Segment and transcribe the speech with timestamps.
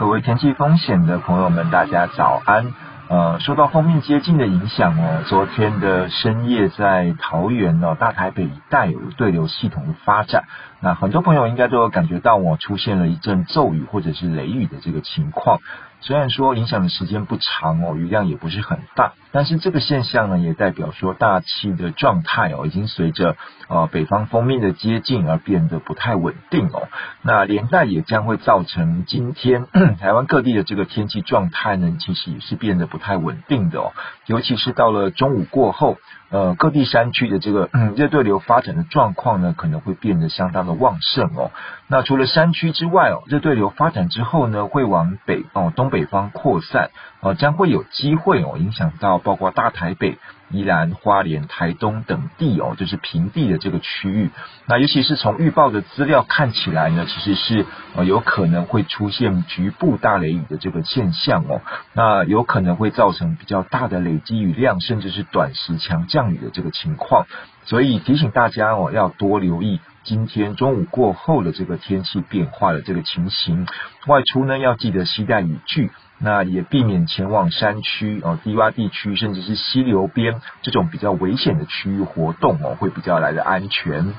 [0.00, 2.72] 各位天气风险的朋友们，大家早安。
[3.10, 10.44] 呃，受到锋面接近的影响呢，昨天的深夜在桃园哦，大台北一带有对流系统的发展。
[10.80, 15.58] 那很多朋友应该都有感觉到我出现了一阵骤雨或者是雷雨的这个情况。
[16.00, 23.36] 虽然说影响的时间不长哦，雨量也不是很大，但是这个现象呢，也代表说大气的状态哦，已经随着
[23.68, 26.88] 呃北方锋面的接近而变得不太稳定哦。
[27.22, 29.66] 那连带也将会造成今天
[30.00, 33.92] 台湾各地的这个天气状态呢，其实也是变得不太稳定的哦。
[34.26, 35.98] 尤其是到了中午过后，
[36.30, 41.50] 呃，各地山区的这个 热对流发展的状况呢，可能会变得相当的旺盛哦。
[41.88, 46.90] 那除了山区之外哦，热对流发展之后呢，会往北哦东北方扩散，
[47.20, 50.16] 呃，将会有机会哦影响到包括大台北、
[50.50, 54.30] 宜兰、花莲、台东等地哦，就是平地的这个区域。
[54.66, 61.60] 那尤其是从预报的资料看起来呢，其实是呃有可能会出现局部大雷雨的这个现象哦。
[61.92, 67.26] 那有可能会造成比较大的累积雨量，甚至是短时强降雨的这个情况。
[67.64, 69.80] 所以提醒大家哦，要多留意。
[70.02, 73.66] 今天中午过后的这个天气变化的这个情形，
[74.06, 75.90] 外出呢要记得携带雨具，
[76.22, 84.12] 那也避免前往山区哦、低洼地区，甚至是溪流边这种比较危险的区域活动哦，会比较来的安全。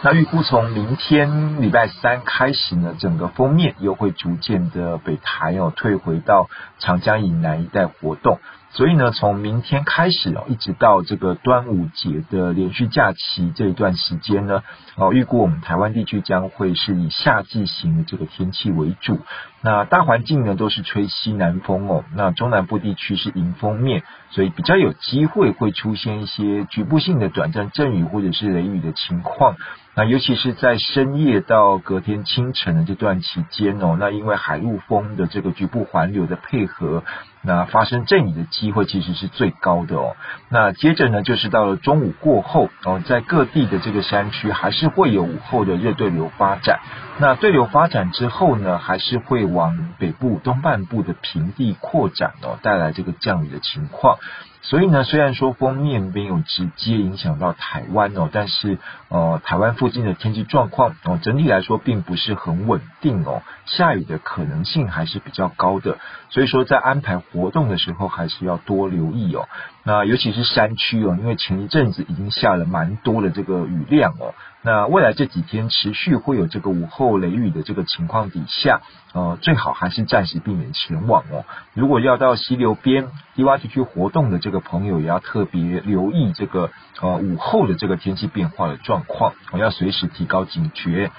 [0.00, 8.38] 那预估从明天礼拜三开始呢，整个锋面又会逐渐的北台哦，退回到长江以南一带活动。
[8.70, 14.62] 所以呢，从明天开始哦，一直到这个端午节的连续假期这一段时间呢，
[14.94, 19.18] 哦，预估我们台湾地区将会是以夏季型的这个天气为主。
[19.62, 29.56] 那大环境呢都是吹西南风哦，那中南部地区是迎风面，所以比较有机会会出现一些局部性的短暂阵雨或者是雷雨的情况。
[29.98, 37.02] 那尤其是在深夜到隔天清晨的这段期间哦，那因为海陆风的这个局部环流的配合，
[37.42, 40.14] 那发生阵雨的机会其实是最高的哦。
[40.50, 46.78] 那接着呢，就是到了中午过后哦，在各地的这个山区还是会有午后的热对流发展。
[47.20, 54.18] 那对流发展之后呢，还是会往北部东半部的平地扩展哦，带来这个降雨的情况。
[54.62, 65.98] 所以呢，虽然说锋面没有直接影响到台湾哦，但是呃，台湾附近的天气状况哦，整体来说并不是很稳定哦，下雨的可能性还是比较高的。
[66.30, 69.48] 所以说，在安排活动的时候，还是要多留意哦。
[69.82, 74.34] 那尤其是山区哦，因为前一阵子已经下了蛮多的这个雨量哦。
[74.62, 78.80] 那未来这几天持续会有这个午后雷雨的这个情况底下，
[79.12, 81.44] 呃，最好还是暂时避免前往哦。
[81.74, 86.70] 如果要到溪流边、低洼地区活动的这个朋友，也要特别留意这个
[87.00, 91.12] 呃午后的这个天气变化的状况，我要随时提高警觉。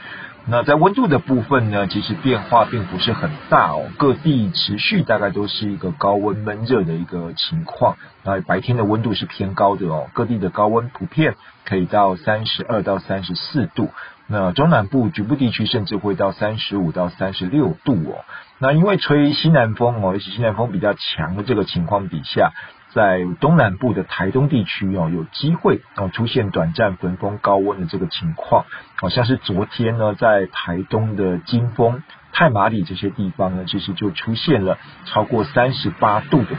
[0.46, 7.98] 那在温度的部分呢，其实变化并不是很大哦，各地持续大概都是一个高温闷热的一个情况。
[8.24, 11.35] 那白天的温度是偏高的哦，各地的高温普遍
[11.66, 13.90] 可以到三十二到三十四度。
[14.28, 18.25] 那中南部局部地区甚至会到三十五到三十六度哦。
[18.59, 22.52] 那因为吹西南风哦，尤其西南风比较强的这个情况底下。
[22.91, 28.66] 在东南部的台东地区哦，有机会哦出现短暂焚风高温的这个情况，
[28.96, 32.01] 好像是昨天呢，在台东的金峰、
[32.34, 36.56] 太麻里这些地方呢，其实就出现了超过三十八度的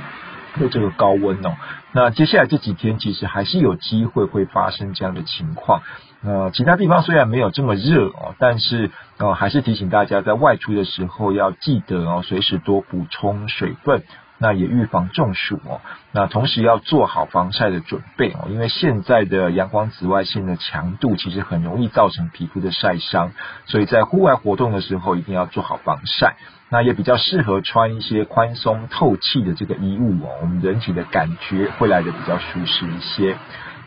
[0.56, 1.56] 的这个高温哦。
[1.93, 5.83] 那接下来这几天其实还是有机会会发生这样的情况。
[6.22, 14.03] 呃，其他地方虽然没有这么热哦，但是呃还是提醒大家在外出的时候要记得哦，随时多补充水分。
[14.41, 15.81] 那也预防中暑哦。
[16.12, 23.33] 那同时要做好防晒的准备哦，因为现在的阳光紫外线的强度其实很容易造成皮肤的晒伤，
[23.67, 26.37] 所以在户外活动的时候一定要做好防晒。
[26.73, 33.37] 那也比较适合穿一些宽松透气的这个衣物哦，我们人体的感觉会来得比较舒适一些。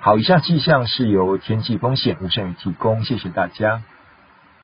[0.02, 3.81] 好，以上气象是由天气风险吴胜宇提供，谢谢大家。